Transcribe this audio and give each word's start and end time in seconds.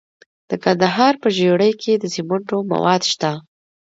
د 0.49 0.51
کندهار 0.63 1.13
په 1.21 1.27
ژیړۍ 1.37 1.71
کې 1.81 1.93
د 1.97 2.03
سمنټو 2.15 2.57
مواد 2.71 3.01
شته. 3.11 3.31